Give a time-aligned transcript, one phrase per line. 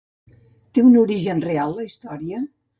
[0.77, 2.45] Té un origen real la història?